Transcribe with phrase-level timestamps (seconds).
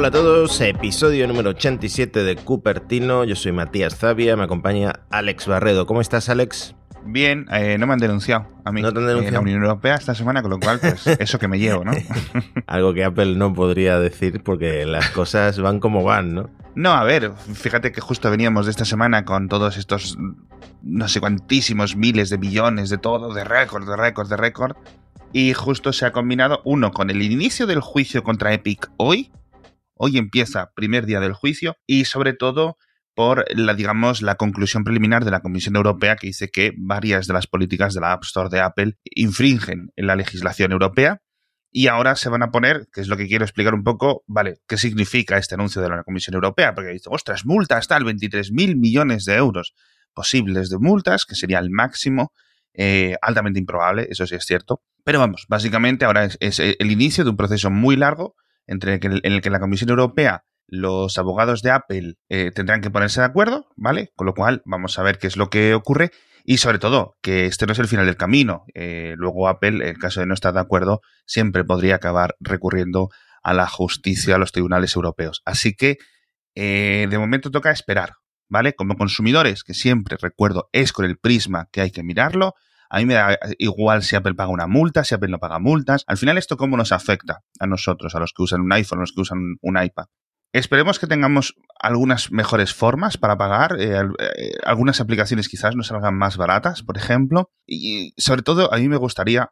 [0.00, 3.24] Hola a todos, episodio número 87 de Cupertino.
[3.24, 5.84] Yo soy Matías Zavia, me acompaña Alex Barredo.
[5.84, 6.74] ¿Cómo estás, Alex?
[7.04, 9.28] Bien, eh, no me han denunciado a mí ¿No te han denunciado?
[9.28, 11.92] en la Unión Europea esta semana, con lo cual, pues eso que me llevo, ¿no?
[12.66, 16.50] Algo que Apple no podría decir porque las cosas van como van, ¿no?
[16.74, 20.16] No, a ver, fíjate que justo veníamos de esta semana con todos estos
[20.82, 24.76] no sé cuantísimos miles de billones de todo, de récord, de récord, de récord.
[25.34, 29.30] Y justo se ha combinado uno con el inicio del juicio contra Epic hoy.
[30.02, 32.78] Hoy empieza primer día del juicio y sobre todo
[33.14, 37.34] por la, digamos, la conclusión preliminar de la Comisión Europea que dice que varias de
[37.34, 41.20] las políticas de la App Store de Apple infringen en la legislación europea.
[41.70, 44.60] Y ahora se van a poner, que es lo que quiero explicar un poco, vale,
[44.66, 48.76] qué significa este anuncio de la Comisión Europea, porque dice, ostras, multas, tal, 23 mil
[48.76, 49.74] millones de euros
[50.14, 52.32] posibles de multas, que sería el máximo,
[52.72, 54.80] eh, altamente improbable, eso sí es cierto.
[55.04, 58.34] Pero vamos, básicamente ahora es el inicio de un proceso muy largo
[58.70, 62.80] entre el que, en el que la Comisión Europea los abogados de Apple eh, tendrán
[62.80, 64.12] que ponerse de acuerdo, ¿vale?
[64.14, 66.12] Con lo cual vamos a ver qué es lo que ocurre
[66.44, 68.64] y sobre todo que este no es el final del camino.
[68.74, 73.08] Eh, luego Apple, en caso de no estar de acuerdo, siempre podría acabar recurriendo
[73.42, 75.42] a la justicia, a los tribunales europeos.
[75.44, 75.98] Así que
[76.54, 78.14] eh, de momento toca esperar,
[78.48, 78.74] ¿vale?
[78.74, 82.54] Como consumidores, que siempre recuerdo es con el prisma que hay que mirarlo.
[82.90, 86.04] A mí me da igual si Apple paga una multa, si Apple no paga multas.
[86.08, 89.02] Al final, ¿esto cómo nos afecta a nosotros, a los que usan un iPhone, a
[89.02, 90.06] los que usan un iPad?
[90.52, 93.76] Esperemos que tengamos algunas mejores formas para pagar.
[93.78, 97.52] Eh, eh, algunas aplicaciones quizás nos salgan más baratas, por ejemplo.
[97.64, 99.50] Y sobre todo, a mí me gustaría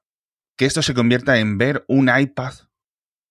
[0.56, 2.54] que esto se convierta en ver un iPad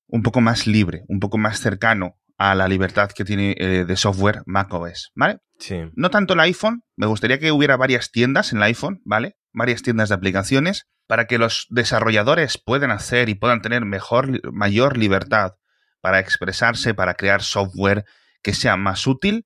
[0.08, 3.96] un poco más libre, un poco más cercano a la libertad que tiene eh, de
[3.98, 5.40] software macOS, ¿vale?
[5.60, 5.82] Sí.
[5.96, 9.36] No tanto el iPhone, me gustaría que hubiera varias tiendas en el iPhone, ¿vale?
[9.53, 14.98] Varias tiendas de aplicaciones para que los desarrolladores puedan hacer y puedan tener mejor, mayor
[14.98, 15.54] libertad
[16.02, 18.06] para expresarse, para crear software
[18.42, 19.45] que sea más útil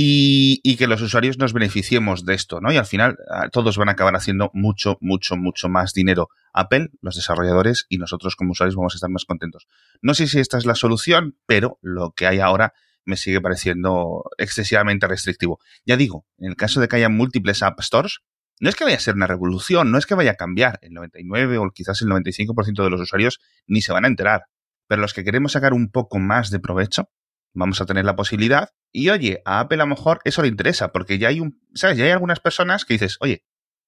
[0.00, 2.70] y, que los usuarios nos beneficiemos de esto, ¿no?
[2.70, 3.16] Y al final
[3.50, 6.28] todos van a acabar haciendo mucho, mucho, mucho más dinero.
[6.52, 9.66] Apple, los desarrolladores y nosotros como usuarios vamos a estar más contentos.
[10.00, 12.74] No sé si esta es la solución, pero lo que hay ahora
[13.04, 15.58] me sigue pareciendo excesivamente restrictivo.
[15.84, 18.20] Ya digo, en el caso de que haya múltiples App Stores,
[18.60, 20.78] no es que vaya a ser una revolución, no es que vaya a cambiar.
[20.82, 24.42] El 99 o quizás el 95% de los usuarios ni se van a enterar.
[24.86, 27.10] Pero los que queremos sacar un poco más de provecho,
[27.54, 28.70] vamos a tener la posibilidad.
[28.92, 31.98] Y oye, a Apple a lo mejor eso le interesa, porque ya hay un, ¿sabes?
[31.98, 33.44] Ya hay algunas personas que dices, oye,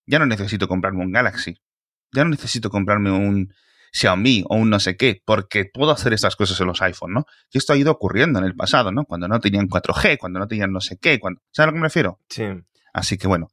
[0.06, 1.60] ya no necesito comprarme un Galaxy,
[2.12, 3.52] ya no necesito comprarme un
[3.92, 7.24] Xiaomi o un no sé qué, porque puedo hacer estas cosas en los iPhone, ¿no?
[7.50, 9.04] Y esto ha ido ocurriendo en el pasado, ¿no?
[9.04, 11.78] Cuando no tenían 4G, cuando no tenían no sé qué, cuando, ¿sabes a lo que
[11.80, 12.20] me refiero?
[12.28, 12.44] Sí.
[12.92, 13.48] Así que bueno,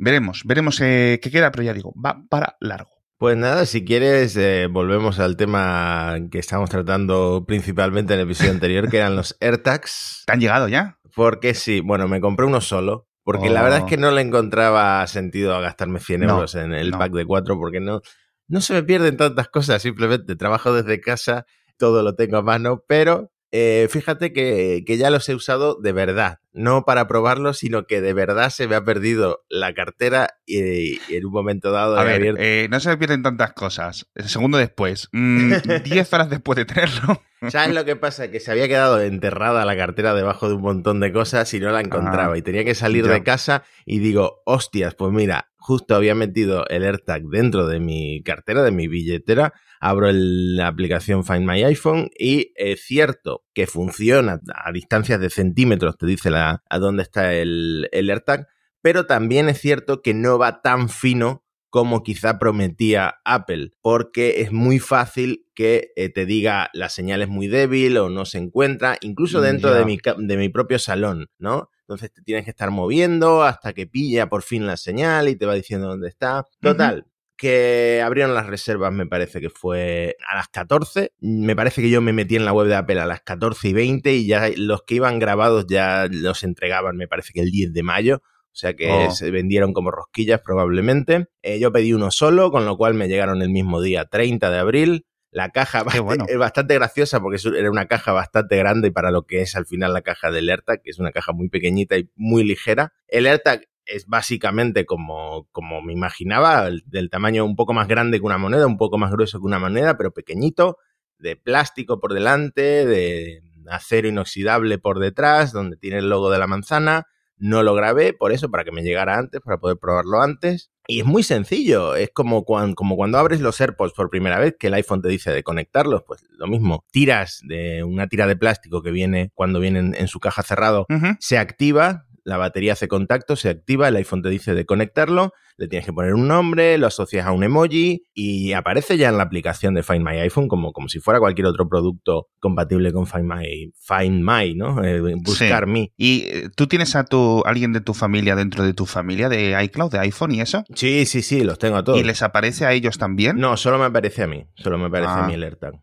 [0.00, 2.90] veremos, veremos eh, qué queda, pero ya digo, va para largo.
[3.18, 8.52] Pues nada, si quieres, eh, volvemos al tema que estábamos tratando principalmente en el episodio
[8.52, 10.22] anterior, que eran los AirTags.
[10.26, 10.98] ¿Te han llegado ya?
[11.14, 13.52] Porque sí, bueno, me compré uno solo, porque Oh.
[13.52, 16.92] la verdad es que no le encontraba sentido a gastarme 100 No, euros en el
[16.92, 16.98] no.
[16.98, 18.00] pack de 4, porque no,
[18.48, 21.44] no se me pierden tantas cosas, simplemente trabajo desde casa,
[21.76, 25.92] todo lo tengo a mano, pero eh, fíjate que, que ya los he usado de
[25.92, 31.00] verdad, no para probarlos, sino que de verdad se me ha perdido la cartera y,
[31.08, 34.06] y en un momento dado A ver, eh, no se me pierden tantas cosas.
[34.14, 35.52] El segundo después, mm,
[35.84, 37.22] 10 horas después de tenerlo.
[37.48, 38.30] ¿Sabes lo que pasa?
[38.30, 41.70] Que se había quedado enterrada la cartera debajo de un montón de cosas y no
[41.70, 42.34] la encontraba.
[42.34, 43.12] Ah, y tenía que salir ya.
[43.12, 48.22] de casa y digo, hostias, pues mira, justo había metido el AirTag dentro de mi
[48.22, 49.54] cartera, de mi billetera.
[49.80, 55.30] Abro el- la aplicación Find My iPhone y es cierto que funciona a distancias de
[55.30, 58.46] centímetros, te dice la, a dónde está el, el AirTag,
[58.82, 64.52] pero también es cierto que no va tan fino como quizá prometía Apple, porque es
[64.52, 68.98] muy fácil que eh, te diga la señal es muy débil o no se encuentra,
[69.00, 69.78] incluso dentro Ya.
[69.78, 71.70] de mi, de mi propio salón, ¿no?
[71.82, 75.46] Entonces te tienes que estar moviendo hasta que pilla por fin la señal y te
[75.46, 76.44] va diciendo dónde está.
[76.60, 81.12] Total, que abrieron las reservas, me parece que fue a las 14.
[81.20, 83.72] Me parece que yo me metí en la web de Apple a las 14 y
[83.72, 87.72] 20 y ya los que iban grabados ya los entregaban, me parece que el 10
[87.72, 88.22] de mayo.
[88.52, 89.10] O sea que Oh.
[89.12, 91.28] se vendieron como rosquillas probablemente.
[91.42, 94.58] Eh, yo pedí uno solo, con lo cual me llegaron el mismo día, 30 de
[94.58, 95.06] abril.
[95.30, 96.24] La caja Qué bast- bueno.
[96.28, 99.92] es bastante graciosa porque era una caja bastante grande para lo que es al final
[99.92, 102.92] la caja del AirTag, que es una caja muy pequeñita y muy ligera.
[103.06, 108.18] El AirTag es básicamente como, como me imaginaba, el- del tamaño un poco más grande
[108.18, 110.78] que una moneda, un poco más grueso que una moneda, pero pequeñito,
[111.18, 116.46] de plástico por delante, de acero inoxidable por detrás, donde tiene el logo de la
[116.48, 117.06] manzana,
[117.40, 120.70] no lo grabé por eso, para que me llegara antes, para poder probarlo antes.
[120.86, 124.56] Y es muy sencillo, es como cuando, como cuando abres los AirPods por primera vez,
[124.58, 128.36] que el iPhone te dice de conectarlos, pues lo mismo, tiras de una tira de
[128.36, 130.86] plástico que viene cuando viene en, su caja cerrado,
[131.20, 135.68] se activa, la batería hace contacto, se activa, el iPhone te dice de conectarlo, le
[135.68, 139.24] tienes que poner un nombre, lo asocias a un emoji y aparece ya en la
[139.24, 143.30] aplicación de Find My iPhone como, como si fuera cualquier otro producto compatible con Find
[143.30, 144.82] My, Find My ¿no?
[144.82, 145.66] Eh, buscar.
[145.96, 149.62] ¿Y eh, tú tienes a tu, alguien de tu familia dentro de tu familia de
[149.64, 150.64] iCloud, de iPhone y eso?
[150.74, 152.00] Sí, sí, sí, los tengo a todos.
[152.00, 153.36] ¿Y les aparece a ellos también?
[153.38, 155.26] No, solo me aparece a mí, solo me aparece a ah.
[155.26, 155.74] mí el AirTag.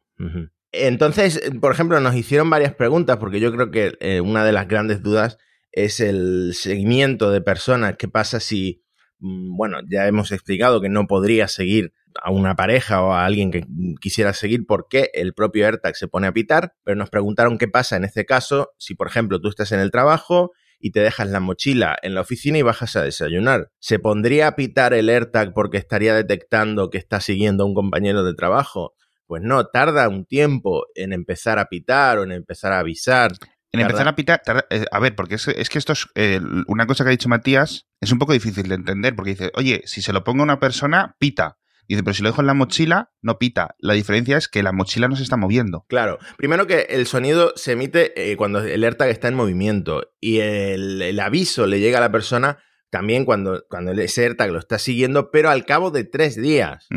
[0.72, 4.68] Entonces, por ejemplo, nos hicieron varias preguntas porque yo creo que eh, una de las
[4.68, 5.38] grandes dudas
[5.86, 7.98] es el seguimiento de personas.
[7.98, 8.84] ¿Qué pasa si,
[9.20, 13.52] mm, bueno, ya hemos explicado que no podría seguir a una pareja o a alguien
[13.52, 13.64] que
[14.02, 17.96] quisiera seguir porque el propio AirTag se pone a pitar, pero nos preguntaron qué pasa
[17.96, 21.40] en este caso si, por ejemplo, tú estás en el trabajo y te dejas la
[21.40, 23.70] mochila en la oficina y bajas a desayunar.
[23.80, 28.24] ¿Se pondría a pitar el AirTag porque estaría detectando que está siguiendo a un compañero
[28.24, 28.96] de trabajo?
[29.28, 33.34] Pues no, tarda un tiempo en empezar a pitar o en empezar a avisar.
[33.80, 37.04] En empezar a pitar, eh, a ver, porque es, que esto es eh, una cosa
[37.04, 40.14] que ha dicho Matías, es un poco difícil de entender, porque dice, oye, si se
[40.14, 41.58] lo pongo a una persona, pita.
[41.88, 43.76] Dice, pero si lo dejo en la mochila, no pita.
[43.80, 45.86] La diferencia es que la mochila no se está moviendo.
[45.88, 46.20] Claro.
[46.38, 51.18] Primero que el sonido se emite eh, cuando el AirTag está en movimiento y el,
[51.20, 52.60] aviso le llega a la persona
[52.90, 56.88] también cuando, cuando ese AirTag lo está siguiendo, pero al cabo de tres días.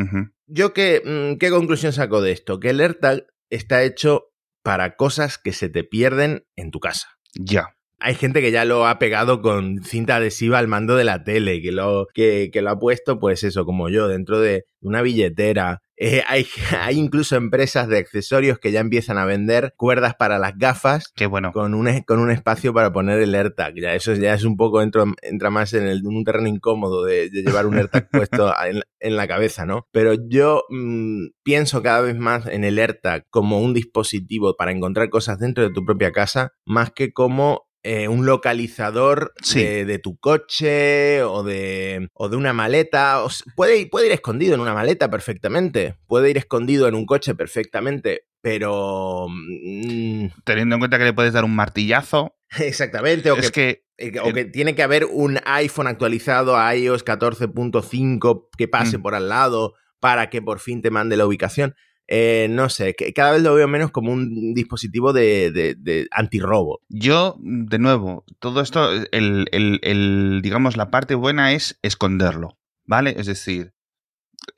[0.46, 2.58] Yo qué, mm, qué conclusión saco de esto?
[2.58, 4.29] Que el AirTag está hecho
[4.62, 7.08] para cosas que se te pierden en tu casa.
[7.34, 7.76] Ya.
[7.98, 11.60] Hay gente que ya lo ha pegado con cinta adhesiva al mando de la tele,
[11.60, 15.82] que lo, que, lo ha puesto, pues eso, como yo, dentro de una billetera.
[16.02, 16.46] Eh, hay,
[16.80, 21.12] hay, incluso empresas de accesorios que ya empiezan a vender cuerdas para las gafas.
[21.14, 21.52] Qué bueno.
[21.52, 23.74] Con un, con un espacio para poner el AirTag.
[23.76, 27.28] Ya eso ya es un poco, entra, entra más en, el, un terreno incómodo de,
[27.28, 28.52] llevar un AirTag puesto
[28.98, 29.86] en, la cabeza, ¿no?
[29.92, 35.10] Pero yo mm, pienso cada vez más en el AirTag como un dispositivo para encontrar
[35.10, 41.22] cosas dentro de tu propia casa, más que como eh, un localizador de, tu coche
[41.22, 43.22] o de, o de una maleta.
[43.56, 48.26] puede, puede ir escondido en una maleta perfectamente, puede ir escondido en un coche perfectamente,
[48.42, 49.26] pero...
[49.28, 52.36] Mm, Teniendo en cuenta que le puedes dar un martillazo.
[52.58, 57.04] Exactamente, o, es que, eh, o que tiene que haber un iPhone actualizado a iOS
[57.04, 59.02] 14.5 que pase mm.
[59.02, 61.74] por al lado para que por fin te mande la ubicación.
[62.12, 66.80] Eh, no sé, cada vez lo veo menos como un dispositivo de, de, antirrobo.
[66.88, 73.14] Yo, de nuevo, todo esto, el, digamos, la parte buena es esconderlo, ¿vale?
[73.16, 73.74] Es decir,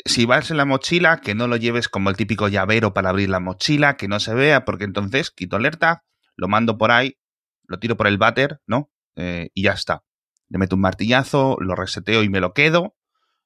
[0.06, 3.28] si vas en la mochila, que no lo lleves como el típico llavero para abrir
[3.28, 6.04] la mochila, que no se vea, porque entonces quito alerta,
[6.36, 7.18] lo mando por ahí,
[7.66, 8.90] lo tiro por el váter, ¿no?
[9.14, 10.04] Eh, y ya está.
[10.48, 12.96] Le meto un martillazo, lo reseteo y me lo quedo,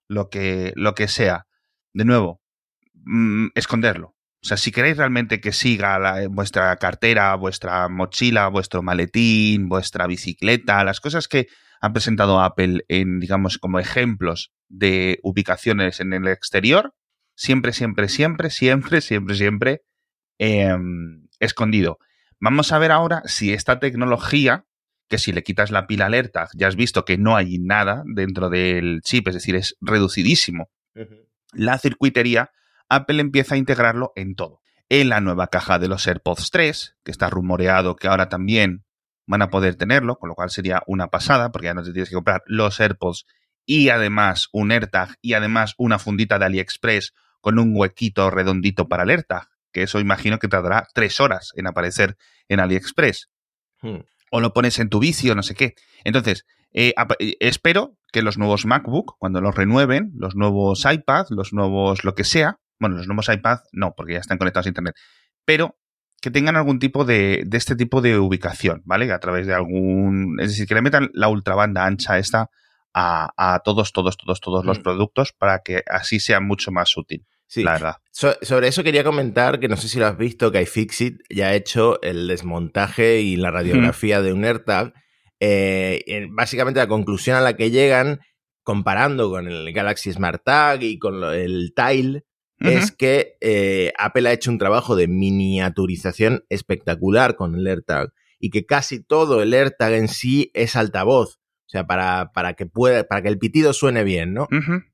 [0.06, 1.48] lo que, lo que sea.
[1.92, 2.40] De nuevo,
[3.06, 4.16] Mm, esconderlo.
[4.42, 10.08] O sea, si queréis realmente que siga eh, vuestra cartera, vuestra mochila, vuestro maletín, vuestra
[10.08, 11.46] bicicleta, las cosas que
[11.80, 16.94] ha presentado Apple en, digamos, como ejemplos de ubicaciones en el exterior,
[17.36, 19.82] siempre, siempre, siempre, siempre, siempre, siempre
[20.38, 21.98] em, escondido.
[22.40, 24.64] Vamos a ver ahora si esta tecnología,
[25.08, 28.50] que si le quitas la pila alerta, ya has visto que no hay nada dentro
[28.50, 30.70] del chip, es decir, es reducidísimo.
[31.52, 32.50] La circuitería
[32.88, 34.60] Apple empieza a integrarlo en todo.
[34.88, 38.84] En la nueva caja de los AirPods 3, que está rumoreado que ahora también
[39.26, 42.08] van a poder tenerlo, con lo cual sería una pasada, porque ya no te tienes
[42.08, 43.26] que comprar los AirPods
[43.64, 49.02] y además un AirTag y además una fundita de AliExpress con un huequito redondito para
[49.02, 52.16] el AirTag, que eso imagino que tardará tres horas en aparecer
[52.48, 53.30] en AliExpress.
[53.82, 53.98] Hmm.
[54.30, 55.74] O lo pones en tu vicio, no sé qué.
[56.04, 61.52] Entonces, eh, eh, espero que los nuevos MacBook, cuando los renueven, los nuevos iPad, los
[61.52, 64.96] nuevos lo que sea, bueno, los nuevos iPad no, porque ya están conectados a Internet.
[65.44, 65.76] Pero
[66.20, 69.12] que tengan algún tipo de, de este tipo de ubicación, ¿vale?
[69.12, 70.38] A través de algún.
[70.40, 72.50] Es decir, que le metan la ultrabanda ancha esta
[72.92, 74.82] a, a todos, todos, todos, todos los mm.
[74.82, 77.26] productos para que así sea mucho más útil.
[77.48, 77.62] Sí.
[77.62, 77.96] La verdad.
[78.10, 81.54] sobre eso quería comentar que no sé si lo has visto, que iFixit ya ha
[81.54, 84.94] hecho el desmontaje y la radiografía de un AirTag.
[85.38, 88.20] Eh, básicamente la conclusión a la que llegan,
[88.64, 92.24] comparando con el Galaxy Smart Tag y con el Tile,
[92.60, 98.50] es que eh, Apple ha hecho un trabajo de miniaturización espectacular con el AirTag y
[98.50, 101.38] que casi todo el AirTag en sí es altavoz.
[101.66, 104.46] O sea, para, para que pueda, para que el pitido suene bien, ¿no?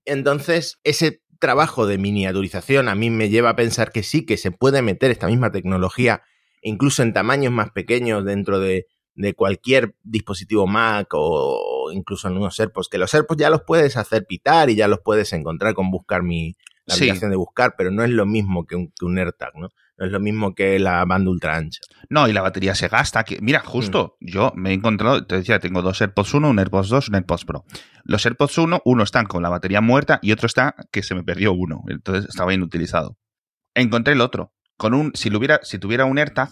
[0.06, 4.52] Entonces, ese trabajo de miniaturización a mí me lleva a pensar que sí, que se
[4.52, 6.22] puede meter esta misma tecnología,
[6.62, 12.58] incluso en tamaños más pequeños dentro de, de cualquier dispositivo Mac o incluso en unos
[12.58, 15.90] AirPods, que los AirPods ya los puedes hacer pitar y ya los puedes encontrar con
[15.90, 19.18] buscar mi la aplicación de buscar, pero no es lo mismo que un, que un
[19.18, 19.68] AirTag, ¿no?
[19.96, 21.80] No es lo mismo que la banda ultra ancha.
[22.08, 23.24] No, y la batería se gasta.
[23.24, 24.26] Que, mira, justo, mm.
[24.26, 27.44] yo me he encontrado, te decía, tengo dos AirPods 1, un AirPods 2, un AirPods
[27.44, 27.64] Pro.
[28.04, 31.22] Los AirPods 1, uno están con la batería muerta y otro está que se me
[31.22, 31.82] perdió uno.
[31.88, 33.16] Entonces estaba inutilizado.
[33.74, 34.52] Encontré el otro.
[34.76, 36.48] Con un, si, lo hubiera, si tuviera un AirTag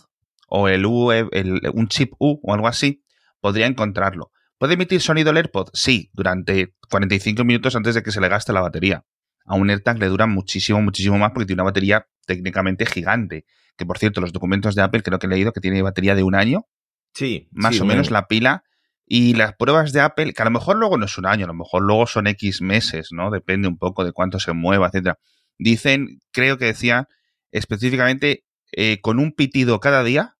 [0.49, 3.03] o el, U, el un chip U o algo así,
[3.41, 4.31] podría encontrarlo.
[4.59, 5.71] ¿Puede emitir sonido el AirPod?
[5.73, 9.07] Sí, durante 45 minutos antes de que se le gaste la batería.
[9.51, 13.47] A un AirTag le dura muchísimo, muchísimo más porque tiene una batería técnicamente gigante.
[13.77, 16.23] Que por cierto, los documentos de Apple creo que he leído que tiene batería de
[16.23, 16.67] un año.
[17.15, 17.49] Sí.
[17.51, 18.63] Más o menos la pila.
[19.07, 21.49] Y las pruebas de Apple, que a lo mejor luego no es un año, a
[21.49, 23.33] lo mejor luego son X meses, ¿no?
[23.33, 25.19] Depende un poco de cuánto se mueva, etcétera.
[25.59, 27.09] Dicen, creo que decía
[27.51, 30.37] específicamente eh, con un pitido cada día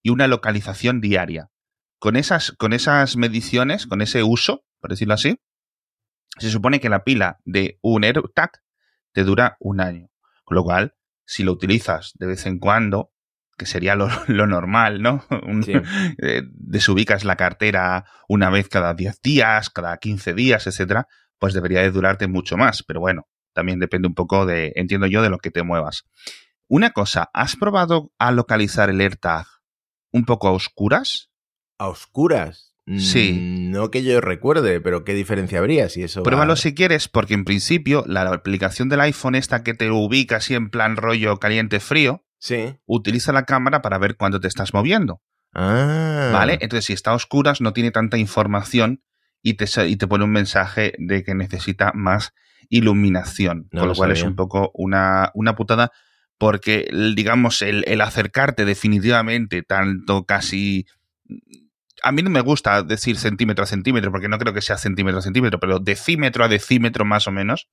[0.00, 1.48] y una localización diaria.
[1.98, 5.40] Con esas, con esas mediciones, con ese uso, por decirlo así,
[6.38, 8.62] se supone que la pila de un AirTag
[9.12, 10.08] te dura un año.
[10.44, 13.12] Con lo cual, si lo utilizas de vez en cuando,
[13.56, 15.24] que sería lo, normal, ¿no?
[16.22, 21.06] Eh, desubicas la cartera una vez cada 10 días, cada 15 días, etcétera,
[21.38, 22.82] pues debería de durarte mucho más.
[22.82, 26.04] Pero bueno, también depende un poco de, entiendo yo, de lo que te muevas.
[26.68, 29.46] Una cosa, ¿has probado a localizar el AirTag
[30.10, 31.30] un poco a oscuras?
[31.78, 32.71] ¿A oscuras?
[32.98, 33.38] Sí.
[33.40, 36.22] Mm, no que yo recuerde, pero ¿qué diferencia habría si eso?
[36.22, 40.54] Pruébalo si quieres, porque en principio la aplicación del iPhone esta que te ubica así
[40.54, 42.76] en plan rollo caliente-frío, sí.
[42.86, 45.20] utiliza la cámara para ver cuándo te estás moviendo.
[45.54, 46.30] Ah.
[46.32, 46.58] ¿Vale?
[46.60, 49.02] Entonces, si está a oscuras, no tiene tanta información
[49.42, 52.32] y te, y te pone un mensaje de que necesita más
[52.68, 53.68] iluminación.
[53.70, 55.92] con lo, cual es un poco una, una putada,
[56.38, 60.86] porque, digamos, el, el acercarte definitivamente, tanto casi
[62.02, 65.20] a mí no me gusta decir centímetro a centímetro, porque no creo que sea centímetro
[65.20, 67.68] a centímetro, pero decímetro a decímetro más o menos,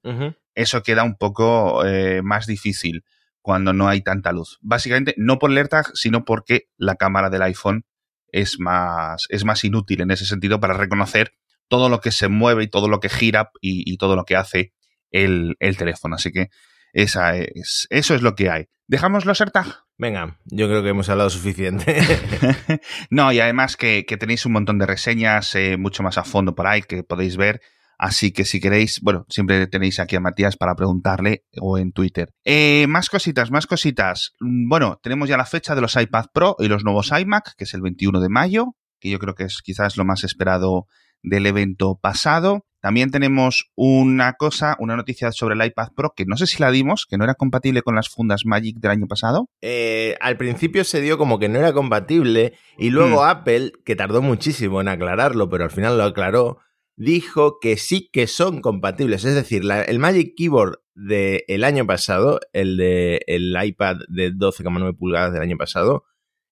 [0.55, 3.03] eso queda un poco eh, más difícil
[3.41, 4.59] cuando no hay tanta luz.
[4.61, 7.85] Básicamente, no por el AirTag, sino porque la cámara del iPhone
[8.31, 11.33] es más, es más inútil en ese sentido para reconocer
[11.67, 14.73] todo lo que se mueve y todo lo que gira y, todo lo que hace
[15.11, 16.15] el, el teléfono.
[16.15, 16.49] Así que
[16.93, 18.65] esa es, eso es lo que hay.
[18.87, 19.83] ¿Dejamos los AirTag?
[19.99, 21.97] Venga, yo creo que hemos hablado suficiente.
[23.11, 26.67] no, y además que, tenéis un montón de reseñas eh, mucho más a fondo por
[26.67, 27.61] ahí que podéis ver.
[27.99, 32.33] Así que si queréis, bueno, siempre tenéis aquí a Matías para preguntarle o en Twitter.
[32.45, 34.35] Eh, más cositas, más cositas.
[34.39, 37.73] Bueno, tenemos ya la fecha de los iPad Pro y los nuevos iMac, que es
[37.73, 40.87] el 21 de mayo, que yo creo que es quizás lo más esperado
[41.23, 42.65] del evento pasado.
[42.81, 46.71] También tenemos una cosa, una noticia sobre el iPad Pro que no sé si la
[46.71, 49.49] dimos, que no era compatible con las fundas Magic del año pasado.
[49.61, 53.27] Eh, al principio se dio como que no era compatible y luego hmm.
[53.27, 56.59] Apple, que tardó muchísimo en aclararlo, pero al final lo aclaró,
[56.95, 59.25] dijo que sí que son compatibles.
[59.25, 65.33] Es decir, el Magic Keyboard del año pasado, el de el iPad de 12,9 pulgadas
[65.33, 66.05] del año pasado,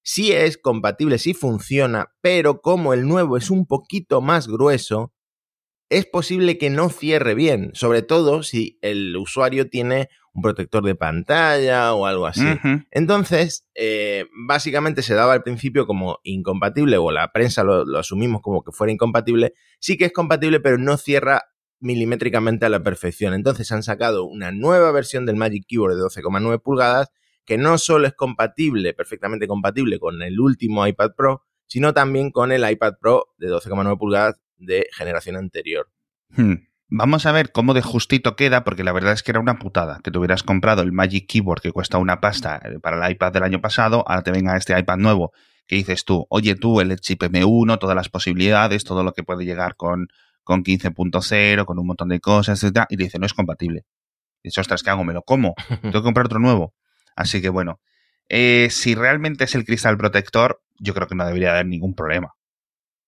[0.08, 5.14] sí es compatible, sí funciona, pero como el nuevo es un poquito más grueso,
[5.90, 10.96] es posible que no cierre bien, sobre todo si el usuario tiene un protector de
[10.96, 12.46] pantalla o algo así.
[12.92, 18.64] Entonces, eh, básicamente se daba al principio como incompatible, o la prensa lo, asumimos como
[18.64, 19.56] que fuera incompatible.
[19.80, 21.42] Sí que es compatible, pero no cierra
[21.80, 23.34] milimétricamente a la perfección.
[23.34, 27.10] Entonces han sacado una nueva versión del Magic Keyboard de 12,9 pulgadas,
[27.48, 32.52] que no solo es compatible, perfectamente compatible con el último iPad Pro, sino también con
[32.52, 35.90] el iPad Pro de 12,9 pulgadas de generación anterior.
[36.30, 36.68] Hmm.
[36.90, 40.00] Vamos a ver cómo de justito queda, porque la verdad es que era una putada
[40.04, 43.44] que te hubieras comprado el Magic Keyboard que cuesta una pasta para el iPad del
[43.44, 45.32] año pasado, ahora te venga este iPad nuevo
[45.68, 49.46] que dices tú, oye tú, el chip M1, todas las posibilidades, todo lo que puede
[49.46, 50.08] llegar con,
[50.44, 52.86] con 15.0, con un montón de cosas, etc.
[52.90, 53.86] Y te dice, no es compatible.
[54.44, 55.04] Dices, ostras, ¿qué hago?
[55.04, 55.56] ¿Me lo como?
[55.82, 56.74] Tengo que comprar otro nuevo.
[57.18, 57.82] Así que bueno,
[58.30, 62.36] eh, si realmente es el cristal protector, yo creo que no debería haber ningún problema.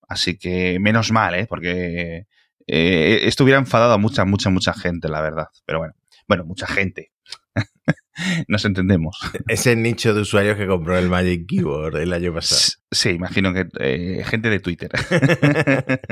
[0.08, 1.46] Así que menos mal, ¿eh?
[1.48, 2.26] Porque
[2.66, 5.46] eh, esto hubiera enfadado a mucha, mucha, mucha gente, la verdad.
[5.64, 5.94] Pero bueno,
[6.26, 7.12] bueno, mucha gente.
[8.48, 9.16] Nos entendemos.
[9.46, 12.60] Ese nicho de usuarios que compró el Magic Keyboard el año pasado.
[12.90, 14.90] Sí, imagino que eh, gente de Twitter.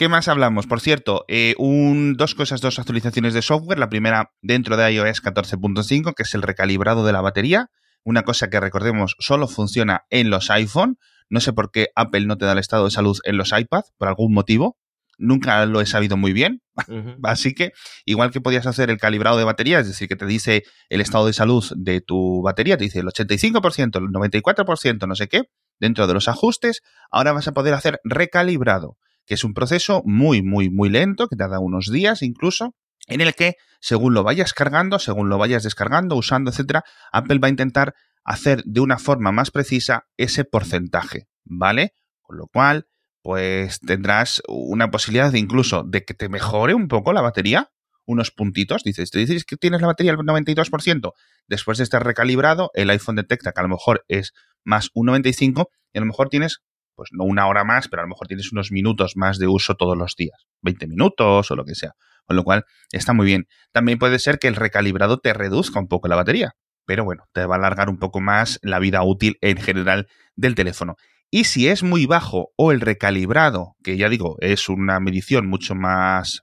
[0.00, 0.66] ¿Qué más hablamos?
[0.66, 3.78] Por cierto, eh, un, dos cosas, dos actualizaciones de software.
[3.78, 7.66] La primera dentro de iOS 14.5, que es el recalibrado de la batería.
[8.02, 10.96] Una cosa que recordemos solo funciona en los iPhone.
[11.28, 13.82] No sé por qué Apple no te da el estado de salud en los iPad,
[13.98, 14.78] por algún motivo.
[15.18, 16.62] Nunca lo he sabido muy bien.
[17.22, 17.72] Así que,
[18.06, 21.26] igual que podías hacer el calibrado de batería, es decir, que te dice el estado
[21.26, 25.42] de salud de tu batería, te dice el 85%, el 94%, no sé qué,
[25.78, 26.80] dentro de los ajustes,
[27.10, 28.96] ahora vas a poder hacer recalibrado,
[29.30, 32.74] que es un proceso muy, muy, muy lento, que tarda unos días incluso,
[33.06, 36.82] en el que, según lo vayas cargando, según lo vayas descargando, usando, etcétera,
[37.12, 37.94] Apple va a intentar
[38.24, 41.92] hacer de una forma más precisa ese porcentaje, ¿vale?
[42.22, 42.88] Con lo cual,
[43.22, 47.70] pues tendrás una posibilidad de incluso de que te mejore un poco la batería,
[48.06, 51.12] unos puntitos, dices, te dices que tienes la batería al 92%,
[51.46, 54.32] después de estar recalibrado, el iPhone detecta que a lo mejor es
[54.64, 56.62] más un 95 y a lo mejor tienes,
[57.00, 59.74] pues no una hora más, pero a lo mejor tienes unos minutos más de uso
[59.74, 61.94] todos los días, 20 minutos o lo que sea,
[62.26, 63.46] con lo cual está muy bien.
[63.72, 67.46] También puede ser que el recalibrado te reduzca un poco la batería, pero bueno, te
[67.46, 70.96] va a alargar un poco más la vida útil en general del teléfono.
[71.30, 75.74] Y si es muy bajo o el recalibrado, que ya digo, es una medición mucho
[75.74, 76.42] más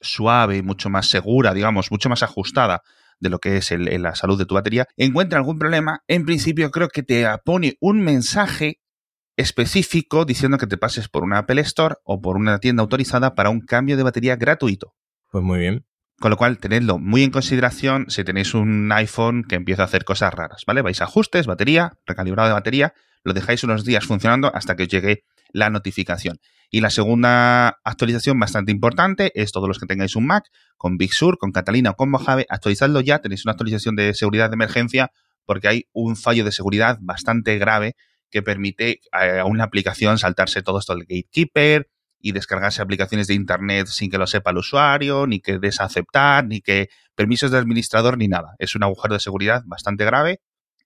[0.00, 2.82] suave, mucho más segura, digamos, mucho más ajustada
[3.20, 6.88] de lo que es la salud de tu batería, encuentra algún problema, en principio creo
[6.88, 8.80] que te pone un mensaje
[9.36, 13.50] específico diciendo que te pases por una Apple Store o por una tienda autorizada para
[13.50, 14.94] un cambio de batería gratuito.
[15.30, 15.86] Pues muy bien.
[16.20, 20.04] Con lo cual, tenedlo muy en consideración si tenéis un iPhone que empieza a hacer
[20.04, 20.80] cosas raras, ¿vale?
[20.80, 24.88] Vais a ajustes, batería, recalibrado de batería, lo dejáis unos días funcionando hasta que os
[24.88, 26.38] llegue la notificación.
[26.70, 30.44] Y la segunda actualización bastante importante es todos los que tengáis un Mac
[30.76, 34.50] con Big Sur, con Catalina o con Mojave, actualizadlo ya, tenéis una actualización de seguridad
[34.50, 35.10] de emergencia
[35.44, 37.96] porque hay un fallo de seguridad bastante grave
[38.34, 41.88] que permite eh, a una aplicación saltarse todo esto del gatekeeper
[42.18, 46.60] y descargarse aplicaciones de internet sin que lo sepa el usuario, ni que desaceptar, ni
[46.60, 48.56] que permisos de administrador, ni nada.
[48.58, 50.40] Es un agujero de seguridad bastante grave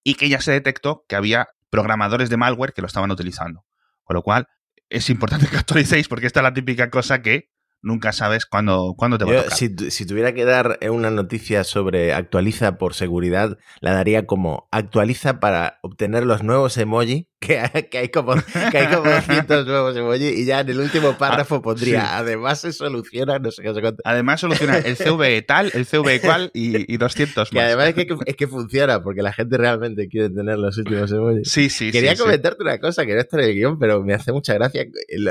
[0.05, 3.65] y que ya se detectó que había programadores de malware que lo estaban utilizando.
[4.05, 4.47] Con lo cual,
[4.91, 7.49] es importante que actualicéis porque esta es la típica cosa que
[7.83, 9.59] nunca sabes cuándo, cuándo te va a tocar.
[9.59, 15.79] Si, tuviera que dar una noticia sobre actualiza por seguridad, la daría como actualiza para
[15.83, 18.35] obtener los nuevos emoji, que, hay, como,
[18.71, 22.61] que hay como 200 nuevos emoji, y ya en el último ah, párrafo pondría, además
[22.61, 26.93] se soluciona, no sé qué, sé Además soluciona el CV tal, el CV cual y,
[26.93, 27.51] y 200 más.
[27.51, 31.11] Que además es que, es que funciona, porque la gente realmente quiere tener los últimos
[31.13, 31.51] emojis.
[31.51, 34.33] Sí, sí, Quería comentarte una cosa que no está en el guion, pero me hace
[34.33, 34.85] mucha gracia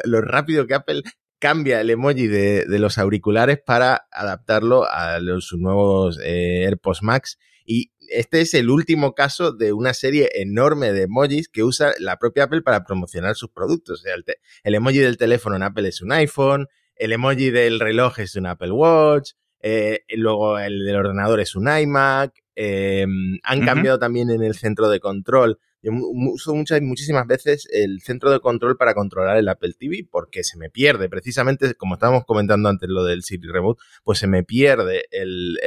[0.06, 1.04] lo rápido que Apple
[1.40, 7.38] cambia el emoji de, los auriculares para adaptarlo a los nuevos eh, AirPods Max.
[7.66, 12.18] Y este es el último caso de una serie enorme de emojis que usa la
[12.18, 14.00] propia Apple para promocionar sus productos.
[14.00, 14.16] O sea,
[14.64, 18.46] el, emoji del teléfono en Apple es un iPhone, el emoji del reloj es un
[18.46, 22.34] Apple Watch, eh, luego el del ordenador es un iMac.
[22.56, 23.06] Eh,
[23.44, 28.32] han cambiado también en el centro de control yo uso muchas, muchísimas veces el centro
[28.32, 32.70] de control para controlar el Apple TV porque se me pierde, precisamente como estábamos comentando
[32.70, 35.58] antes lo del Siri Remote, pues se me pierde el,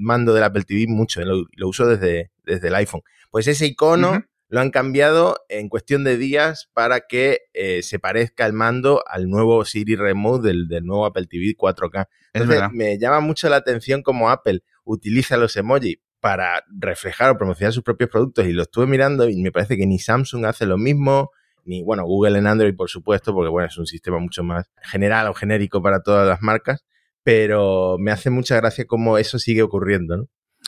[0.00, 3.02] mando del Apple TV mucho, lo, uso desde, desde el iPhone.
[3.30, 8.46] Pues ese icono lo han cambiado en cuestión de días para que eh, se parezca
[8.46, 12.06] el mando al nuevo Siri Remote del, del nuevo Apple TV 4K.
[12.32, 17.72] Entonces, me llama mucho la atención cómo Apple utiliza los emojis para reflejar o promocionar
[17.72, 20.76] sus propios productos y lo estuve mirando y me parece que ni Samsung hace lo
[20.76, 21.30] mismo,
[21.64, 25.28] ni bueno, Google en Android por supuesto, porque bueno, es un sistema mucho más general
[25.28, 26.84] o genérico para todas las marcas,
[27.22, 30.24] pero me hace mucha gracia cómo eso sigue ocurriendo, ¿no?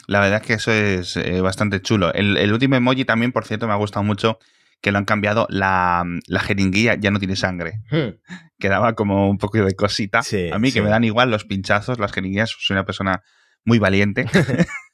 [0.06, 2.14] La verdad es que eso es eh, bastante chulo.
[2.14, 4.38] El, último emoji también, por cierto, me ha gustado mucho
[4.80, 5.48] que lo han cambiado.
[5.50, 7.80] La, la jeringuilla ya no tiene sangre.
[7.90, 8.14] Hmm.
[8.60, 10.20] Quedaba como un poco de cosita.
[10.52, 12.54] a mí que me dan igual los pinchazos, las jeringuillas.
[12.60, 13.24] Soy una persona
[13.64, 14.24] muy valiente.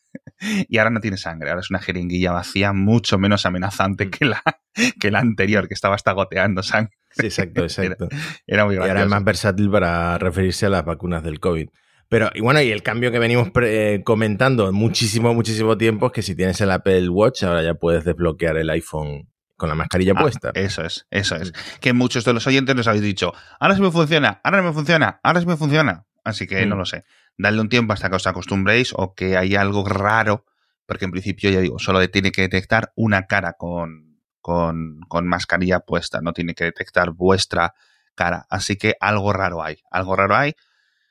[0.69, 4.11] y ahora no tiene sangre, ahora es una jeringuilla vacía mucho menos amenazante mm.
[4.11, 4.43] que la,
[5.01, 6.93] que la anterior, que estaba hasta goteando sangre.
[7.11, 8.09] Sí, exacto, exacto.
[8.47, 8.87] Era, muy gracioso.
[8.87, 11.69] Y ahora es más versátil para referirse a las vacunas del COVID.
[12.09, 13.49] Pero, y bueno, y el cambio que venimos
[14.05, 18.59] comentando muchísimo, muchísimo tiempo es que si tienes el Apple Watch, ahora ya puedes desbloquear
[18.59, 20.51] el iPhone con la mascarilla ah, puesta.
[20.55, 21.53] Eso es, eso es.
[21.81, 24.73] Que muchos de los oyentes nos habéis dicho, ahora sí me funciona, ahora no me
[24.73, 26.05] funciona, ahora sí me funciona.
[26.25, 26.79] Así que no mm.
[26.79, 27.05] lo sé
[27.37, 30.45] dadle un tiempo hasta que os acostumbréis o que hay algo raro,
[30.87, 35.81] porque en principio, ya digo, solo tiene que detectar una cara con, con, con mascarilla
[35.81, 37.75] puesta, no tiene que detectar vuestra
[38.15, 38.47] cara.
[38.51, 40.53] Así que algo raro hay, algo raro hay.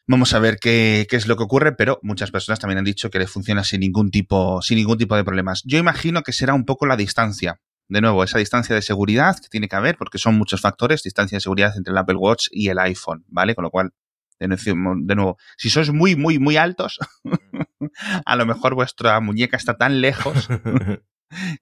[0.05, 3.09] Vamos a ver qué, qué, es lo que ocurre, pero muchas personas también han dicho
[3.09, 5.61] que le funciona sin ningún tipo, sin ningún tipo de problemas.
[5.65, 7.61] Yo imagino que será un poco la distancia.
[7.87, 11.37] De nuevo, esa distancia de seguridad que tiene que haber, porque son muchos factores, distancia
[11.37, 13.55] de seguridad entre el Apple Watch y el iPhone, ¿vale?
[13.55, 13.91] Con lo cual
[14.47, 16.99] de nuevo, si sois muy, muy, muy altos,
[18.25, 20.49] a lo mejor vuestra muñeca está tan lejos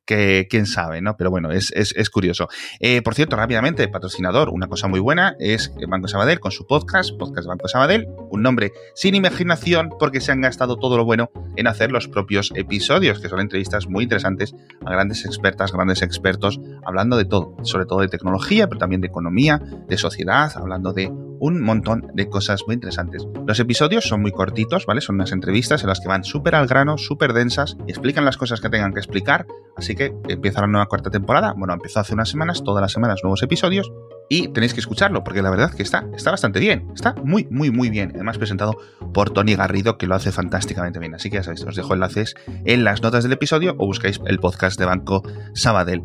[0.06, 1.16] que quién sabe, ¿no?
[1.18, 2.48] Pero bueno, es, es, curioso.
[2.80, 7.12] Eh, por cierto, rápidamente, patrocinador, una cosa muy buena es Banco Sabadell con su podcast,
[7.18, 11.68] Podcast Banco Sabadell, un nombre sin imaginación porque se han gastado todo lo bueno en
[11.68, 14.54] hacer los propios episodios, que son entrevistas muy interesantes
[14.86, 19.08] a grandes expertas, grandes expertos, hablando de todo, sobre todo de tecnología, pero también de
[19.08, 23.28] economía, de sociedad, hablando de un montón de cosas muy interesantes.
[23.48, 25.02] Los episodios son muy cortitos, ¿vale?
[25.02, 28.62] Son unas entrevistas en las que van súper al grano, súper densas, explican las cosas
[28.62, 29.48] que tengan que explicar.
[29.76, 31.54] Así que empieza la nueva cuarta temporada.
[31.58, 33.92] Bueno, empezó hace unas semanas, todas las semanas nuevos episodios.
[34.30, 36.88] Y tenéis que escucharlo, porque la verdad que está, está bastante bien.
[36.94, 38.12] Está muy, muy, muy bien.
[38.14, 38.78] Además, presentado
[39.12, 41.16] por Tony Garrido, que lo hace fantásticamente bien.
[41.16, 44.40] Así que ya sabéis, os dejo enlaces en las notas del episodio o buscáis el
[44.40, 45.24] podcast de Banco
[45.56, 46.04] Sabadell.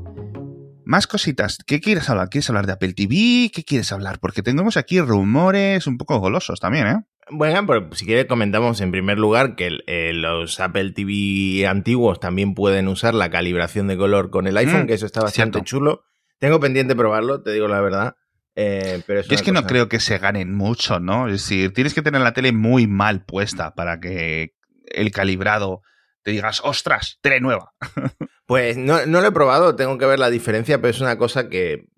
[0.87, 1.59] Más cositas.
[1.67, 2.29] ¿Qué quieres hablar?
[2.31, 3.51] ¿Quieres hablar de Apple TV?
[3.53, 4.21] ¿Qué quieres hablar?
[4.21, 6.97] Porque tenemos aquí rumores un poco golosos también, ¿eh?
[7.29, 12.55] Bueno, pero si quieres comentamos en primer lugar que eh, los Apple TV antiguos también
[12.55, 16.05] pueden usar la calibración de color con el iPhone, mm, que eso está bastante chulo.
[16.39, 18.15] Tengo pendiente probarlo, te digo la verdad.
[18.55, 21.27] Eh, pero es, que no creo que se ganen mucho, ¿no?
[21.27, 24.55] Es decir, tienes que tener la tele muy mal puesta para que
[24.87, 25.83] el calibrado
[26.27, 27.73] te digas, ostras, tele nueva.
[28.47, 31.49] Pues no, no, lo he probado, tengo que ver la diferencia, pero es una cosa
[31.49, 31.89] que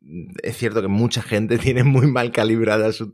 [0.43, 3.13] es cierto que mucha gente tiene muy mal calibrada su,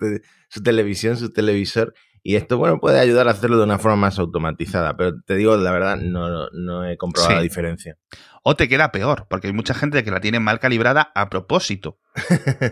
[0.63, 4.97] televisión, su televisor, y esto, bueno, puede ayudar a hacerlo de una forma más automatizada,
[4.97, 7.97] pero te digo, la verdad, no, no he comprobado la diferencia.
[8.45, 11.99] O te queda peor, porque hay mucha gente que la tiene mal calibrada a propósito.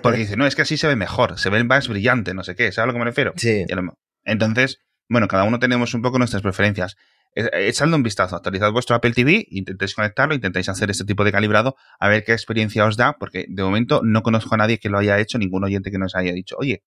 [0.01, 2.55] Porque dice, no, es que así se ve mejor, se ve más brillante, no sé
[2.55, 3.33] qué, ¿sabes a lo que me refiero?
[3.37, 3.67] Sí.
[4.25, 4.79] Entonces,
[5.09, 6.97] bueno, cada uno tenemos un poco nuestras preferencias.
[7.35, 11.33] Eh, echadle un vistazo, actualizad vuestro Apple TV, intentéis conectarlo, intentéis hacer este tipo de
[11.33, 14.91] calibrado, a ver qué experiencia os da, porque de momento no conozco a nadie que
[14.91, 16.83] lo haya hecho, ningún oyente que nos haya dicho, oye,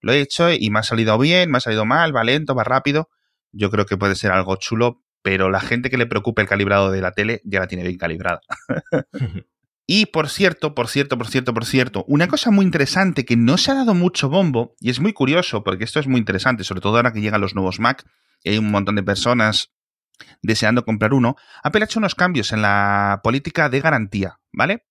[0.00, 2.64] lo he hecho y me ha salido bien, me ha salido mal, va lento, va
[2.64, 3.08] rápido.
[3.52, 6.90] Yo creo que puede ser algo chulo, pero la gente que le preocupe el calibrado
[6.90, 8.40] de la tele ya la tiene bien calibrada.
[9.86, 13.56] y por cierto, por cierto, por cierto, por cierto, una cosa muy interesante que no
[13.56, 16.80] se ha dado mucho bombo, y es muy curioso, porque esto es muy interesante, sobre
[16.80, 18.04] todo ahora que llegan los nuevos Mac,
[18.44, 19.72] y hay un montón de personas
[20.42, 24.86] deseando comprar uno, Apple ha hecho unos cambios en la política de garantía, ¿vale?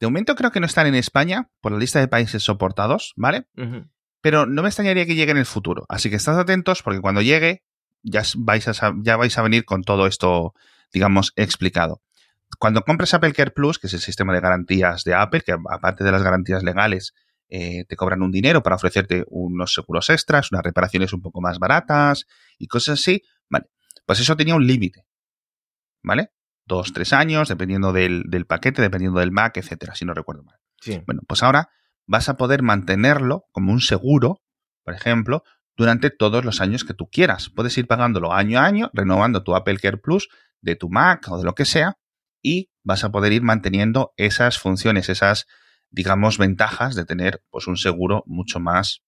[0.00, 3.46] De momento creo que no están en España por la lista de países soportados, ¿vale?
[4.22, 5.84] Pero no me extrañaría que llegue en el futuro.
[5.88, 7.62] Así que estad atentos porque cuando llegue
[8.02, 10.54] ya vais a, ya vais a venir con todo esto,
[10.92, 12.02] digamos, explicado.
[12.58, 16.02] Cuando compres Apple Care Plus, que es el sistema de garantías de Apple, que aparte
[16.02, 17.14] de las garantías legales,
[17.48, 21.58] eh, te cobran un dinero para ofrecerte unos seguros extras, unas reparaciones un poco más
[21.58, 22.26] baratas
[22.58, 23.66] y cosas así, vale.
[24.10, 25.06] Pues eso tenía un límite,
[26.02, 26.32] ¿vale?
[26.66, 30.56] Dos, tres años, dependiendo del, paquete, dependiendo del Mac, etcétera, si no recuerdo mal.
[30.80, 31.00] Sí.
[31.06, 31.68] Bueno, pues ahora
[32.08, 34.42] vas a poder mantenerlo como un seguro,
[34.82, 35.44] por ejemplo,
[35.76, 37.50] durante todos los años que tú quieras.
[37.50, 40.28] Puedes ir pagándolo año a año, renovando tu Apple Care Plus
[40.60, 41.96] de tu Mac o de lo que sea,
[42.42, 45.46] y vas a poder ir manteniendo esas funciones, esas,
[45.88, 49.04] digamos, ventajas de tener pues, un seguro mucho más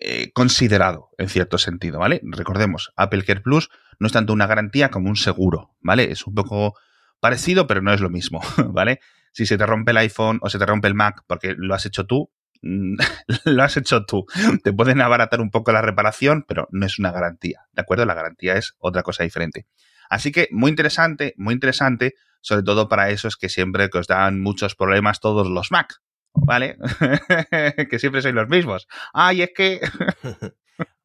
[0.00, 2.20] eh, considerado en cierto sentido, ¿vale?
[2.22, 6.10] Recordemos, Apple Care Plus no es tanto una garantía como un seguro, ¿vale?
[6.10, 6.74] Es un poco
[7.20, 9.00] parecido, pero no es lo mismo, ¿vale?
[9.32, 11.86] Si se te rompe el iPhone o se te rompe el Mac porque lo has
[11.86, 12.30] hecho tú,
[12.62, 12.96] mm,
[13.44, 14.26] lo has hecho tú.
[14.62, 18.04] Te pueden abaratar un poco la reparación, pero no es una garantía, ¿de acuerdo?
[18.04, 19.66] La garantía es otra cosa diferente.
[20.08, 24.40] Así que muy interesante, muy interesante, sobre todo para esos que siempre que os dan
[24.40, 26.00] muchos problemas todos los Mac,
[26.44, 26.76] ¿vale?
[27.90, 28.88] que siempre sois los mismos.
[29.12, 29.80] Ay, es que...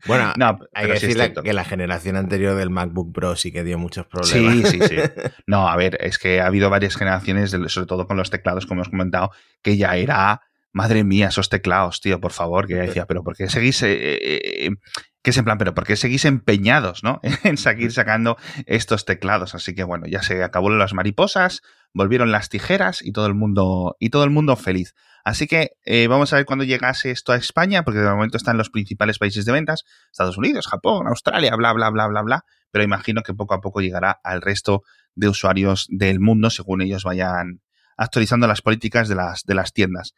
[0.06, 3.80] Bueno, no, hay que decir que la generación anterior del MacBook Pro sí que dio
[3.80, 4.69] muchos problemas.
[4.69, 4.96] Sí, sí, sí.
[5.48, 8.82] No, a ver, es que ha habido varias generaciones, sobre todo con los teclados, como
[8.82, 10.41] hemos comentado, que ya era,
[10.74, 13.94] madre mía, esos teclados, tío, por favor, que ya decía, pero ¿por qué seguís, eh,
[13.94, 14.70] eh, eh,
[15.24, 17.22] es en plan, pero por qué seguís empeñados, ¿no?
[17.44, 19.56] en seguir sacando estos teclados?
[19.56, 21.62] Así que bueno, ya se acabó las mariposas,
[21.94, 24.96] volvieron las tijeras y todo el mundo, y todo el mundo feliz.
[25.24, 28.58] Así que eh, vamos a ver cuándo llegase esto a España, porque de momento están
[28.58, 32.84] los principales países de ventas, Estados Unidos, Japón, Australia, bla, bla, bla, bla, bla, pero
[32.84, 34.82] imagino que poco a poco llegará al resto
[35.16, 37.62] de usuarios del mundo según ellos vayan
[37.96, 40.14] actualizando las políticas de las, de las tiendas.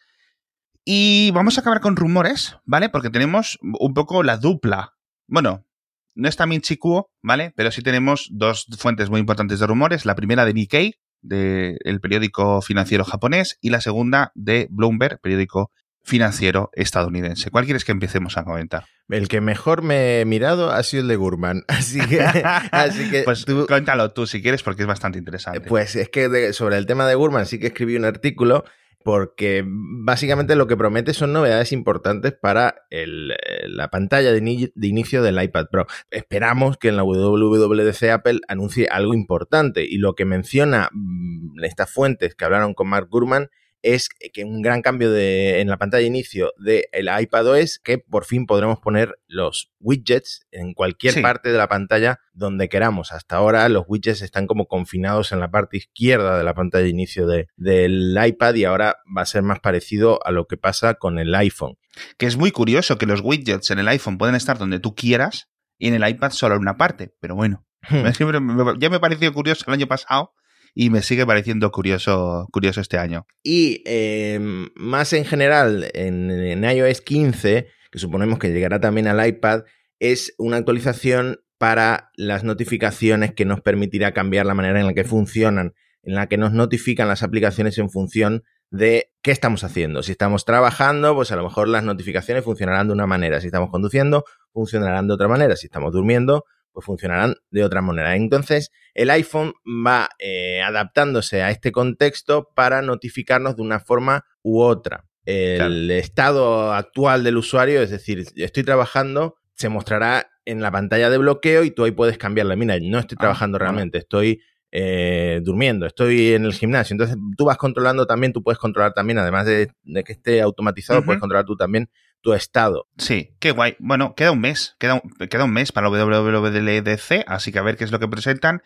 [0.86, 2.90] Y vamos a acabar con rumores, ¿vale?
[2.90, 4.94] Porque tenemos un poco la dupla.
[5.28, 5.66] Bueno,
[6.14, 6.78] no está Minchi
[7.24, 7.54] ¿vale?
[7.56, 10.06] Pero sí tenemos dos fuentes muy importantes de rumores.
[10.06, 15.72] La primera de Nikkei, del periódico financiero japonés, y la segunda de Bloomberg, periódico
[16.04, 17.50] financiero estadounidense.
[17.50, 18.86] ¿Cuál quieres que empecemos a comentar?
[19.10, 21.64] El que mejor me he mirado ha sido el de Gurman.
[21.68, 22.22] Así que.
[22.22, 25.62] así que pues tú, cuéntalo tú si quieres, porque es bastante interesante.
[25.62, 28.66] Pues es que sobre el tema de Gurman sí que escribí un artículo
[29.06, 34.88] porque básicamente lo que promete son novedades importantes para el, eh, la pantalla de, de,
[34.88, 35.86] inicio del iPad Pro.
[36.10, 41.92] Esperamos que en la WWDC Apple anuncie algo importante y lo que menciona mm, estas
[41.92, 43.52] fuentes que hablaron con Mark Gurman
[43.86, 48.00] es que un gran cambio de, en la pantalla de inicio del iPad es que
[48.00, 53.12] por fin podremos poner los widgets en cualquier parte de la pantalla donde queramos.
[53.12, 56.90] Hasta ahora los widgets están como confinados en la parte izquierda de la pantalla de
[56.90, 60.96] inicio de, del iPad y ahora va a ser más parecido a lo que pasa
[60.96, 61.78] con el iPhone.
[62.18, 65.52] Que es muy curioso que los widgets en el iPhone pueden estar donde tú quieras
[65.78, 67.68] y en el iPad solo en una parte, pero bueno.
[67.88, 68.04] Hmm.
[68.80, 70.34] ya me pareció curioso el año pasado
[70.78, 73.26] y me sigue pareciendo curioso, curioso este año.
[73.42, 79.64] Y em, más en general, en, iOS 15, que suponemos que llegará también al iPad,
[80.00, 85.06] es una actualización para las notificaciones que nos permitirá cambiar la manera en la que
[85.06, 90.04] funcionan, en la que nos notifican las aplicaciones en función de qué estamos haciendo.
[90.04, 93.40] Si estamos trabajando, pues a lo mejor las notificaciones funcionarán de una manera.
[93.40, 95.56] Si estamos conduciendo, funcionarán de otra manera.
[95.56, 96.44] Si estamos durmiendo,
[96.76, 98.16] pues funcionarán de otra manera.
[98.16, 104.60] Entonces, el iPhone va eh, adaptándose a este contexto para notificarnos de una forma u
[104.62, 105.06] otra.
[105.26, 111.18] El estado actual del usuario, es decir, estoy trabajando, se mostrará en la pantalla de
[111.18, 112.56] bloqueo y tú ahí puedes cambiarla.
[112.56, 116.94] Mira, no estoy ah, trabajando realmente, estoy eh, durmiendo, estoy en el gimnasio.
[116.94, 119.72] Entonces tú vas controlando también, tú puedes controlar también, además de,
[120.04, 121.90] que esté automatizado, puedes controlar tú también
[122.26, 122.88] tu estado.
[122.98, 123.76] Sí, qué guay.
[123.78, 127.62] Bueno, queda un mes, queda un, queda un mes para la WWDC, así que a
[127.62, 128.64] ver qué es lo que presentan.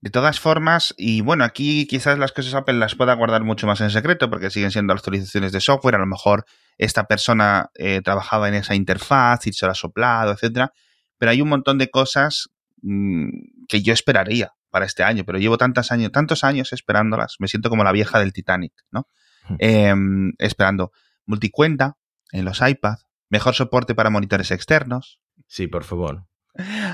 [0.00, 3.80] De todas formas, y bueno, aquí quizás las cosas Apple las pueda guardar mucho más
[3.82, 5.94] en secreto porque siguen siendo actualizaciones de software.
[5.94, 6.44] A lo mejor
[6.76, 10.72] esta persona eh, trabajaba en esa interfaz y se lo ha soplado, etcétera.
[11.18, 12.48] Pero hay un montón de cosas
[12.82, 13.28] mm,
[13.68, 17.36] que yo esperaría para este año, pero llevo tantos años, tantos años esperándolas.
[17.38, 19.06] Me siento como la vieja del Titanic, ¿no?
[19.48, 19.56] Hmm.
[19.60, 20.90] Em, esperando
[21.26, 21.97] multicuenta,
[22.32, 25.20] en los iPads, mejor soporte para monitores externos.
[25.46, 26.24] Sí, por favor.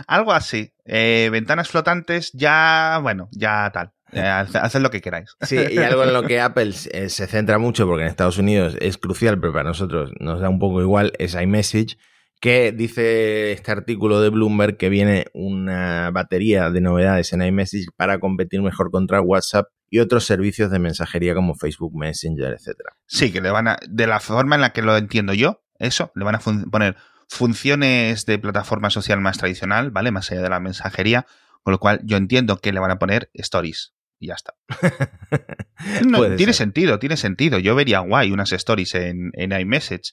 [0.06, 0.72] Algo así.
[0.84, 3.92] Eh, ventanas flotantes, ya, bueno, ya tal.
[4.16, 5.34] Eh, haced lo que queráis.
[5.40, 8.76] Sí, y algo en lo que Apple eh, se centra mucho, porque en Estados Unidos
[8.80, 11.98] es crucial, pero para nosotros nos da un poco igual, es iMessage,
[12.44, 18.20] que dice este artículo de Bloomberg que viene una batería de novedades en iMessage para
[18.20, 22.98] competir mejor contra WhatsApp y otros servicios de mensajería como Facebook Messenger, etcétera.
[23.06, 26.12] Sí, que le van a, de la forma en la que lo entiendo yo, eso,
[26.14, 26.96] le van a poner
[27.28, 30.10] funciones de plataforma social más tradicional, ¿vale?
[30.10, 31.24] Más allá de la mensajería,
[31.62, 34.52] con lo cual yo entiendo que le van a poner stories y ya está.
[36.36, 37.58] tiene sentido, tiene sentido.
[37.58, 40.12] Yo vería guay unas stories en, en iMessage,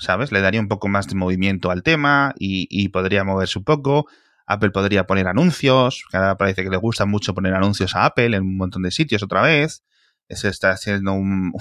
[0.00, 0.32] ¿sabes?
[0.32, 4.06] Le daría un poco más de movimiento al tema y, y podría moverse un poco.
[4.46, 8.36] Apple podría poner anuncios, que ahora parece que le gusta mucho poner anuncios a Apple
[8.36, 9.84] en un montón de sitios otra vez.
[10.28, 11.52] Se está haciendo un,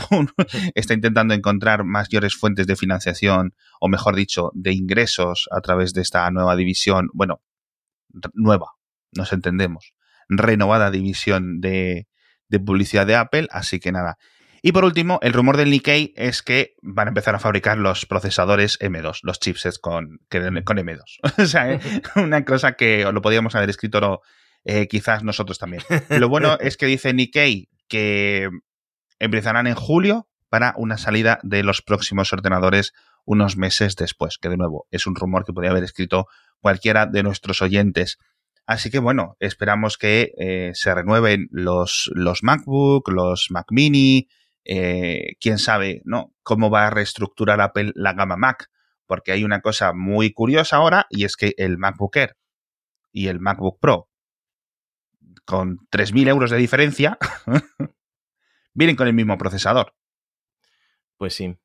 [0.74, 6.02] está intentando encontrar mayores fuentes de financiación, o mejor dicho, de ingresos a través de
[6.02, 7.42] esta nueva división, bueno,
[8.34, 8.72] nueva,
[9.12, 9.94] nos entendemos,
[10.28, 12.08] renovada división de,
[12.48, 14.18] de publicidad de Apple, así que nada,
[14.62, 18.06] y por último, el rumor del Nikkei es que van a empezar a fabricar los
[18.06, 21.02] procesadores M2, los chipsets con, con M2.
[21.38, 21.80] o sea, ¿eh?
[22.16, 24.22] una cosa que lo podíamos haber escrito
[24.66, 25.84] eh, quizás nosotros también.
[26.10, 28.50] Lo bueno es que dice Nikkei que
[29.20, 32.94] empezarán en julio para una salida de los próximos ordenadores
[33.26, 36.28] unos meses después, que de nuevo es un rumor que podría haber escrito
[36.60, 38.18] cualquiera de nuestros oyentes.
[38.66, 44.28] Así que bueno, esperamos que eh, se renueven los, los MacBook, los Mac Mini,
[44.66, 46.34] eh, quién sabe, ¿no?
[46.44, 48.70] Cómo va a reestructurar Apple la gama Mac,
[49.06, 52.38] porque hay una cosa muy curiosa ahora y es que el MacBook Air
[53.12, 54.10] y el MacBook Pro,
[55.46, 57.18] con 3.000 euros de diferencia,
[58.74, 59.96] vienen con el mismo procesador.
[61.18, 61.58] Pues sí.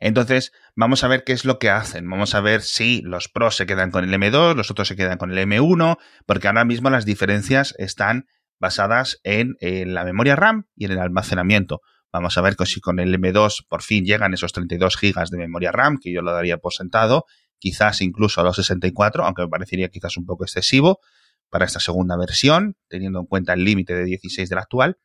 [0.00, 2.08] Entonces, vamos a ver qué es lo que hacen.
[2.08, 5.18] Vamos a ver si los Pros se quedan con el M2, los otros se quedan
[5.18, 8.26] con el M1, porque ahora mismo las diferencias están
[8.60, 11.80] basadas en la memoria RAM y en el almacenamiento.
[12.12, 15.72] Vamos a ver si con el M2 por fin llegan esos 32 GB de memoria
[15.72, 17.24] RAM, que yo lo daría por sentado,
[17.58, 21.00] quizás incluso a los 64, aunque me parecería quizás un poco excesivo
[21.48, 24.98] para esta segunda versión, teniendo en cuenta el límite de 16 del actual.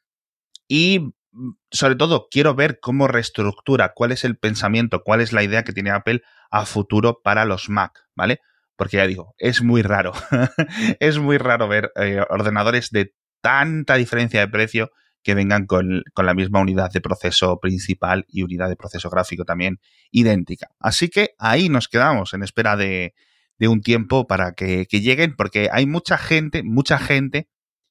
[0.68, 5.44] Y mm, sobre todo, quiero ver cómo reestructura, cuál es el pensamiento, cuál es la
[5.44, 8.40] idea que tiene Apple a futuro para los Mac, ¿vale?
[8.76, 10.12] Porque ya digo, es muy raro,
[11.00, 14.92] es muy raro ver eh, ordenadores de tanta diferencia de precio
[15.28, 19.82] que vengan con, la misma unidad de proceso principal y unidad de proceso gráfico también
[20.10, 20.70] idéntica.
[20.80, 23.14] Así que ahí nos quedamos en espera de,
[23.60, 27.50] un tiempo para que, lleguen, porque hay mucha gente, mucha gente,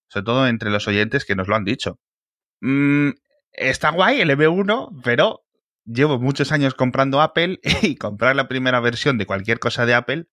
[0.08, 2.00] sobre todo entre los oyentes, que nos lo han dicho.
[2.62, 3.10] Mm,
[3.52, 5.44] está guay el M1, pero
[5.84, 10.24] llevo muchos años comprando Apple y comprar la primera versión de cualquier cosa de Apple,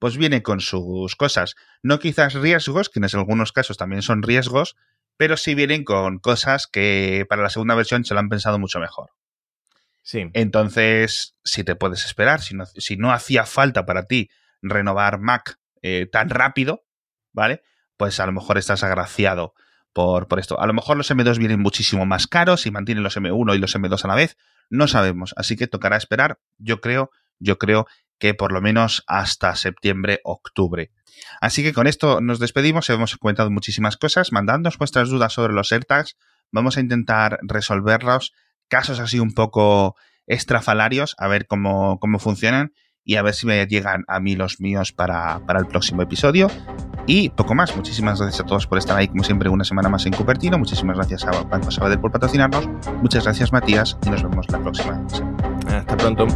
[0.00, 1.54] pues viene con sus cosas.
[1.84, 4.74] No quizás riesgos, que en algunos casos también son riesgos,
[5.18, 8.78] pero sí vienen con cosas que para la segunda versión se lo han pensado mucho
[8.78, 9.10] mejor.
[10.02, 10.30] Sí.
[10.32, 14.30] Entonces, si te puedes esperar, si no, si no hacía falta para ti
[14.62, 16.84] renovar Mac eh, tan rápido,
[17.32, 17.62] ¿vale?
[17.96, 19.54] Pues a lo mejor estás agraciado
[19.92, 20.58] por, por, esto.
[20.60, 23.74] A lo mejor los M2 vienen muchísimo más caros y mantienen los M1 y los
[23.76, 24.36] M2 a la vez.
[24.70, 25.34] No sabemos.
[25.36, 26.38] Así que tocará esperar.
[26.58, 27.86] Yo creo, yo creo
[28.18, 30.90] que por lo menos hasta septiembre, octubre.
[31.40, 32.88] Así que con esto nos despedimos.
[32.90, 34.32] Hemos comentado muchísimas cosas.
[34.32, 36.16] Mandadnos vuestras dudas sobre los AirTags.
[36.50, 38.32] Vamos a intentar resolverlos.
[38.68, 39.96] Casos así un poco
[40.26, 42.72] estrafalarios, a ver cómo, cómo funcionan
[43.02, 46.48] y a ver si me llegan a mí los míos para, para, el próximo episodio.
[47.06, 47.74] Y poco más.
[47.74, 50.58] Muchísimas gracias a todos por estar ahí, como siempre, una semana más en Cupertino.
[50.58, 52.68] Muchísimas gracias a Banco Sabadell por patrocinarnos.
[53.00, 55.02] Muchas gracias, Matías, y nos vemos la próxima.
[55.68, 56.26] Hasta pronto.